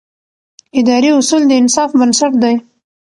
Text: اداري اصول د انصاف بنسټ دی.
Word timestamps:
اداري 0.79 1.09
اصول 1.19 1.41
د 1.47 1.51
انصاف 1.61 1.89
بنسټ 1.99 2.31
دی. 2.43 2.55